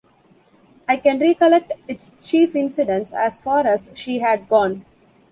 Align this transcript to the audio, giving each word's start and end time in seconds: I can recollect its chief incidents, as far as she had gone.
I 0.87 0.97
can 0.97 1.19
recollect 1.19 1.73
its 1.87 2.15
chief 2.21 2.55
incidents, 2.55 3.13
as 3.13 3.37
far 3.37 3.67
as 3.67 3.91
she 3.93 4.17
had 4.17 4.49
gone. 4.49 4.83